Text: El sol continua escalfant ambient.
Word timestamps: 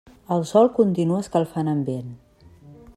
El 0.35 0.45
sol 0.51 0.69
continua 0.79 1.21
escalfant 1.25 1.71
ambient. 1.75 2.11